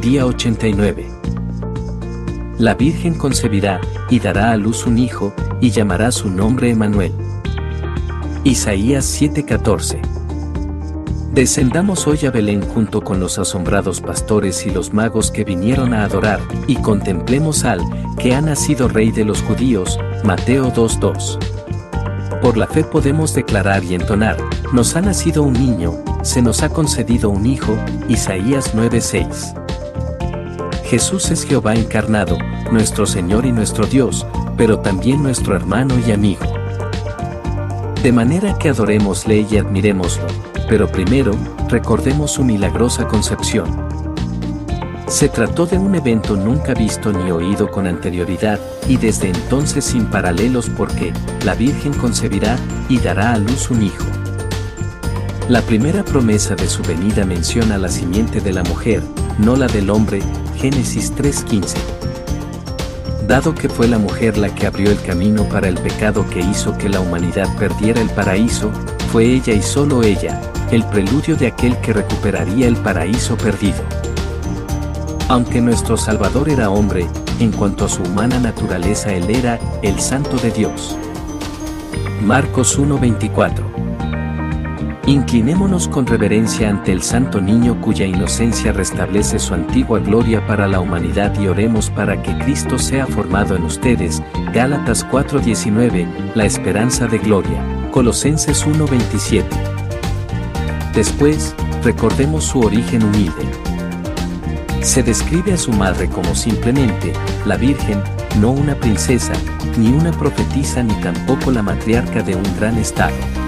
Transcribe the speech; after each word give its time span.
día 0.00 0.24
89. 0.24 1.06
La 2.58 2.74
Virgen 2.74 3.14
concebirá, 3.14 3.80
y 4.08 4.18
dará 4.18 4.52
a 4.52 4.56
luz 4.56 4.86
un 4.86 4.98
hijo, 4.98 5.34
y 5.60 5.70
llamará 5.70 6.10
su 6.10 6.30
nombre 6.30 6.70
Emanuel. 6.70 7.12
Isaías 8.44 9.04
7:14. 9.04 10.00
Descendamos 11.34 12.06
hoy 12.06 12.26
a 12.26 12.30
Belén 12.30 12.62
junto 12.62 13.02
con 13.02 13.20
los 13.20 13.38
asombrados 13.38 14.00
pastores 14.00 14.66
y 14.66 14.70
los 14.70 14.92
magos 14.94 15.30
que 15.30 15.44
vinieron 15.44 15.92
a 15.92 16.04
adorar, 16.04 16.40
y 16.66 16.76
contemplemos 16.76 17.64
al, 17.64 17.80
que 18.16 18.34
ha 18.34 18.40
nacido 18.40 18.88
Rey 18.88 19.10
de 19.12 19.26
los 19.26 19.42
judíos, 19.42 19.98
Mateo 20.24 20.72
2:2. 20.72 21.38
Por 22.40 22.56
la 22.56 22.66
fe 22.66 22.84
podemos 22.84 23.34
declarar 23.34 23.84
y 23.84 23.94
entonar, 23.94 24.38
nos 24.72 24.96
ha 24.96 25.02
nacido 25.02 25.42
un 25.42 25.52
niño, 25.52 25.92
se 26.22 26.40
nos 26.40 26.62
ha 26.62 26.70
concedido 26.70 27.28
un 27.28 27.44
hijo, 27.44 27.76
Isaías 28.08 28.74
9:6. 28.74 29.59
Jesús 30.90 31.30
es 31.30 31.44
Jehová 31.44 31.76
encarnado, 31.76 32.36
nuestro 32.72 33.06
Señor 33.06 33.46
y 33.46 33.52
nuestro 33.52 33.86
Dios, 33.86 34.26
pero 34.56 34.80
también 34.80 35.22
nuestro 35.22 35.54
hermano 35.54 35.94
y 36.04 36.10
amigo. 36.10 36.42
De 38.02 38.10
manera 38.10 38.58
que 38.58 38.70
adorémosle 38.70 39.46
y 39.48 39.56
admirémoslo, 39.56 40.26
pero 40.68 40.90
primero, 40.90 41.30
recordemos 41.68 42.32
su 42.32 42.42
milagrosa 42.42 43.06
concepción. 43.06 43.68
Se 45.06 45.28
trató 45.28 45.64
de 45.64 45.78
un 45.78 45.94
evento 45.94 46.34
nunca 46.34 46.74
visto 46.74 47.12
ni 47.12 47.30
oído 47.30 47.70
con 47.70 47.86
anterioridad, 47.86 48.58
y 48.88 48.96
desde 48.96 49.28
entonces 49.28 49.84
sin 49.84 50.06
paralelos 50.06 50.68
porque, 50.70 51.12
la 51.44 51.54
Virgen 51.54 51.92
concebirá, 51.92 52.58
y 52.88 52.98
dará 52.98 53.34
a 53.34 53.38
luz 53.38 53.70
un 53.70 53.84
hijo. 53.84 54.06
La 55.48 55.62
primera 55.62 56.04
promesa 56.04 56.56
de 56.56 56.66
su 56.66 56.82
venida 56.82 57.24
menciona 57.24 57.78
la 57.78 57.88
simiente 57.88 58.40
de 58.40 58.52
la 58.52 58.64
mujer, 58.64 59.04
no 59.38 59.54
la 59.54 59.68
del 59.68 59.90
hombre, 59.90 60.20
Génesis 60.60 61.10
3:15. 61.14 61.78
Dado 63.26 63.54
que 63.54 63.70
fue 63.70 63.88
la 63.88 63.98
mujer 63.98 64.36
la 64.36 64.54
que 64.54 64.66
abrió 64.66 64.90
el 64.90 65.00
camino 65.00 65.44
para 65.44 65.68
el 65.68 65.78
pecado 65.78 66.28
que 66.28 66.40
hizo 66.40 66.76
que 66.76 66.90
la 66.90 67.00
humanidad 67.00 67.48
perdiera 67.56 68.02
el 68.02 68.10
paraíso, 68.10 68.70
fue 69.10 69.24
ella 69.24 69.54
y 69.54 69.62
solo 69.62 70.02
ella, 70.02 70.38
el 70.70 70.84
preludio 70.84 71.36
de 71.36 71.46
aquel 71.46 71.78
que 71.78 71.94
recuperaría 71.94 72.68
el 72.68 72.76
paraíso 72.76 73.38
perdido. 73.38 73.80
Aunque 75.28 75.62
nuestro 75.62 75.96
Salvador 75.96 76.50
era 76.50 76.68
hombre, 76.68 77.06
en 77.38 77.52
cuanto 77.52 77.86
a 77.86 77.88
su 77.88 78.02
humana 78.02 78.38
naturaleza 78.38 79.14
él 79.14 79.30
era 79.30 79.58
el 79.80 79.98
Santo 79.98 80.36
de 80.36 80.50
Dios. 80.50 80.94
Marcos 82.22 82.78
1:24 82.78 83.64
Inclinémonos 85.10 85.88
con 85.88 86.06
reverencia 86.06 86.70
ante 86.70 86.92
el 86.92 87.02
Santo 87.02 87.40
Niño 87.40 87.80
cuya 87.80 88.06
inocencia 88.06 88.70
restablece 88.70 89.40
su 89.40 89.54
antigua 89.54 89.98
gloria 89.98 90.46
para 90.46 90.68
la 90.68 90.78
humanidad 90.78 91.36
y 91.40 91.48
oremos 91.48 91.90
para 91.90 92.22
que 92.22 92.38
Cristo 92.38 92.78
sea 92.78 93.08
formado 93.08 93.56
en 93.56 93.64
ustedes. 93.64 94.22
Gálatas 94.54 95.04
4:19, 95.10 96.06
la 96.36 96.44
esperanza 96.44 97.08
de 97.08 97.18
gloria. 97.18 97.60
Colosenses 97.90 98.64
1:27. 98.64 99.48
Después, 100.94 101.56
recordemos 101.82 102.44
su 102.44 102.60
origen 102.60 103.02
humilde. 103.02 103.48
Se 104.80 105.02
describe 105.02 105.54
a 105.54 105.56
su 105.56 105.72
madre 105.72 106.08
como 106.08 106.36
simplemente, 106.36 107.14
la 107.46 107.56
Virgen, 107.56 108.00
no 108.40 108.52
una 108.52 108.76
princesa, 108.76 109.32
ni 109.76 109.88
una 109.88 110.12
profetisa 110.12 110.84
ni 110.84 110.94
tampoco 111.00 111.50
la 111.50 111.62
matriarca 111.62 112.22
de 112.22 112.36
un 112.36 112.44
gran 112.60 112.78
estado. 112.78 113.39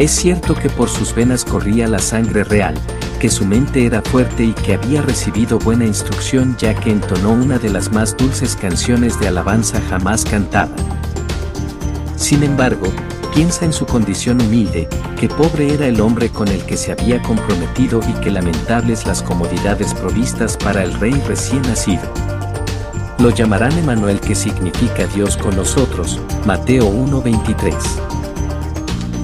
Es 0.00 0.12
cierto 0.12 0.54
que 0.54 0.70
por 0.70 0.88
sus 0.88 1.14
venas 1.14 1.44
corría 1.44 1.86
la 1.86 1.98
sangre 1.98 2.42
real, 2.42 2.72
que 3.20 3.28
su 3.28 3.44
mente 3.44 3.84
era 3.84 4.00
fuerte 4.00 4.44
y 4.44 4.52
que 4.54 4.72
había 4.72 5.02
recibido 5.02 5.58
buena 5.58 5.84
instrucción 5.84 6.56
ya 6.58 6.74
que 6.74 6.90
entonó 6.90 7.32
una 7.32 7.58
de 7.58 7.68
las 7.68 7.92
más 7.92 8.16
dulces 8.16 8.56
canciones 8.56 9.20
de 9.20 9.28
alabanza 9.28 9.78
jamás 9.90 10.24
cantada. 10.24 10.74
Sin 12.16 12.42
embargo, 12.42 12.86
piensa 13.34 13.66
en 13.66 13.74
su 13.74 13.84
condición 13.84 14.40
humilde, 14.40 14.88
que 15.18 15.28
pobre 15.28 15.74
era 15.74 15.86
el 15.86 16.00
hombre 16.00 16.30
con 16.30 16.48
el 16.48 16.64
que 16.64 16.78
se 16.78 16.92
había 16.92 17.20
comprometido 17.20 18.00
y 18.08 18.14
que 18.22 18.30
lamentables 18.30 19.04
las 19.04 19.22
comodidades 19.22 19.92
provistas 19.92 20.56
para 20.56 20.82
el 20.82 20.94
rey 20.94 21.12
recién 21.28 21.60
nacido. 21.60 22.10
Lo 23.18 23.28
llamarán 23.28 23.76
Emanuel 23.76 24.18
que 24.18 24.34
significa 24.34 25.06
Dios 25.08 25.36
con 25.36 25.56
nosotros, 25.56 26.18
Mateo 26.46 26.86
1:23. 26.88 28.09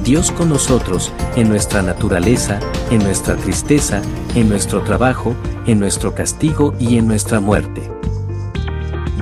Dios 0.07 0.31
con 0.31 0.49
nosotros, 0.51 1.13
en 1.35 1.49
nuestra 1.49 1.83
naturaleza, 1.83 2.61
en 2.93 3.03
nuestra 3.03 3.35
tristeza, 3.35 4.01
en 4.37 4.49
nuestro 4.49 4.85
trabajo, 4.85 5.35
en 5.67 5.81
nuestro 5.81 6.15
castigo 6.15 6.77
y 6.79 6.97
en 6.97 7.09
nuestra 7.09 7.41
muerte. 7.41 7.91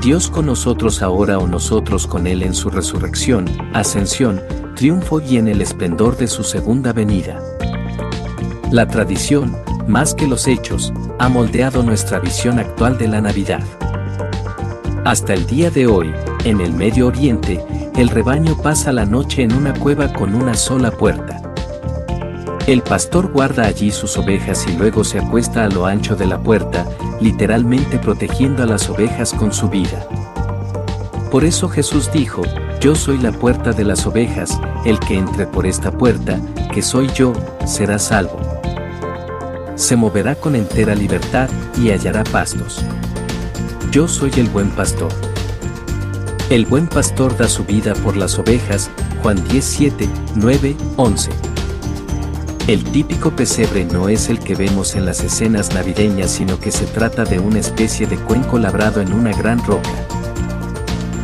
Dios 0.03 0.29
con 0.29 0.45
nosotros 0.45 1.01
ahora 1.01 1.39
o 1.39 1.47
nosotros 1.47 2.07
con 2.07 2.27
Él 2.27 2.43
en 2.43 2.53
su 2.53 2.69
resurrección, 2.69 3.47
ascensión, 3.73 4.43
triunfo 4.77 5.23
y 5.23 5.39
en 5.39 5.49
el 5.49 5.63
esplendor 5.63 6.19
de 6.19 6.27
su 6.27 6.45
segunda 6.45 6.93
venida. 6.93 7.41
La 8.71 8.87
tradición, 8.87 9.57
más 9.89 10.15
que 10.15 10.27
los 10.27 10.47
hechos, 10.47 10.93
ha 11.19 11.31
moldeado 11.31 11.83
nuestra 11.83 12.19
visión 12.19 12.59
actual 12.59 12.99
de 12.99 13.09
la 13.09 13.23
Navidad. 13.23 13.65
Hasta 15.07 15.33
el 15.33 15.47
día 15.47 15.71
de 15.71 15.87
hoy, 15.87 16.13
en 16.45 16.61
el 16.61 16.75
Medio 16.75 17.07
Oriente, 17.07 17.65
el 17.97 18.09
rebaño 18.09 18.57
pasa 18.57 18.93
la 18.93 19.07
noche 19.07 19.43
en 19.43 19.53
una 19.53 19.73
cueva 19.73 20.13
con 20.13 20.35
una 20.35 20.55
sola 20.55 20.91
puerta. 20.91 21.41
El 22.67 22.83
pastor 22.83 23.31
guarda 23.31 23.67
allí 23.67 23.93
sus 23.93 24.17
ovejas 24.17 24.67
y 24.67 24.77
luego 24.77 25.05
se 25.05 25.21
acuesta 25.21 25.65
a 25.65 25.69
lo 25.69 25.87
ancho 25.87 26.17
de 26.17 26.27
la 26.27 26.41
puerta, 26.41 26.87
literalmente 27.21 27.99
protegiendo 27.99 28.65
a 28.65 28.67
las 28.67 28.89
ovejas 28.89 29.33
con 29.33 29.53
su 29.53 29.69
vida. 29.69 30.07
Por 31.31 31.45
eso 31.45 31.69
Jesús 31.69 32.11
dijo, 32.13 32.43
Yo 32.81 32.97
soy 32.97 33.19
la 33.19 33.31
puerta 33.31 33.73
de 33.73 33.85
las 33.85 34.07
ovejas, 34.07 34.59
el 34.85 34.99
que 34.99 35.17
entre 35.17 35.47
por 35.47 35.65
esta 35.65 35.93
puerta, 35.93 36.41
que 36.73 36.83
soy 36.83 37.09
yo, 37.15 37.33
será 37.65 37.99
salvo. 38.01 38.41
Se 39.77 39.95
moverá 39.95 40.35
con 40.35 40.57
entera 40.57 40.95
libertad 40.95 41.49
y 41.81 41.91
hallará 41.91 42.25
pastos. 42.25 42.85
Yo 43.93 44.09
soy 44.09 44.33
el 44.37 44.49
buen 44.49 44.71
pastor. 44.71 45.13
El 46.51 46.67
buen 46.67 46.89
pastor 46.89 47.35
da 47.39 47.49
su 47.49 47.65
vida 47.65 47.95
por 47.95 48.19
las 48.19 48.39
ovejas, 48.39 48.91
Juan 49.23 49.43
17, 49.49 50.07
9, 50.35 50.77
11. 50.97 51.31
El 52.67 52.85
típico 52.85 53.31
pesebre 53.31 53.87
no 53.87 54.11
es 54.11 54.29
el 54.29 54.39
que 54.39 54.55
vemos 54.55 54.95
en 54.95 55.07
las 55.07 55.25
escenas 55.25 55.73
navideñas, 55.73 56.31
sino 56.31 56.61
que 56.61 56.71
se 56.71 56.85
trata 56.85 57.25
de 57.25 57.39
una 57.39 57.61
especie 57.61 58.07
de 58.07 58.19
cuenco 58.19 58.59
labrado 58.59 59.01
en 59.01 59.15
una 59.15 59.33
gran 59.33 59.65
roca. 59.65 59.89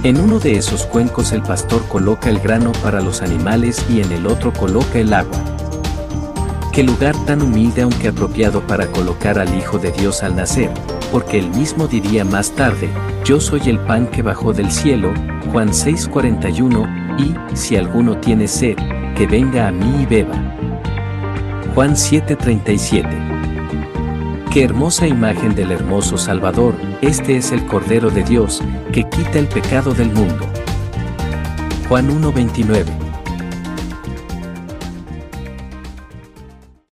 En 0.04 0.18
uno 0.18 0.38
de 0.38 0.56
esos 0.56 0.86
cuencos 0.86 1.32
el 1.32 1.42
pastor 1.42 1.86
coloca 1.88 2.30
el 2.30 2.40
grano 2.40 2.72
para 2.82 3.02
los 3.02 3.20
animales 3.20 3.84
y 3.90 4.00
en 4.00 4.10
el 4.12 4.26
otro 4.26 4.54
coloca 4.54 4.98
el 4.98 5.12
agua. 5.12 5.38
Qué 6.72 6.82
lugar 6.82 7.14
tan 7.26 7.42
humilde 7.42 7.82
aunque 7.82 8.08
apropiado 8.08 8.66
para 8.66 8.86
colocar 8.86 9.38
al 9.38 9.54
Hijo 9.54 9.78
de 9.78 9.92
Dios 9.92 10.22
al 10.22 10.34
nacer, 10.34 10.70
porque 11.10 11.38
él 11.38 11.50
mismo 11.50 11.86
diría 11.86 12.24
más 12.24 12.52
tarde, 12.52 12.88
yo 13.24 13.40
soy 13.40 13.62
el 13.66 13.78
pan 13.80 14.06
que 14.06 14.22
bajó 14.22 14.52
del 14.52 14.70
cielo, 14.70 15.12
Juan 15.52 15.70
6:41, 15.70 16.86
y, 17.18 17.34
si 17.56 17.76
alguno 17.76 18.18
tiene 18.18 18.46
sed, 18.48 18.76
que 19.16 19.26
venga 19.26 19.68
a 19.68 19.72
mí 19.72 20.02
y 20.02 20.06
beba. 20.06 20.34
Juan 21.74 21.96
7:37. 21.96 23.08
Qué 24.52 24.64
hermosa 24.64 25.06
imagen 25.06 25.54
del 25.54 25.70
hermoso 25.70 26.18
Salvador, 26.18 26.74
este 27.02 27.36
es 27.36 27.52
el 27.52 27.64
Cordero 27.66 28.10
de 28.10 28.24
Dios, 28.24 28.62
que 28.92 29.04
quita 29.04 29.38
el 29.38 29.46
pecado 29.46 29.94
del 29.94 30.10
mundo. 30.12 30.46
Juan 31.88 32.10
1:29. 32.10 33.09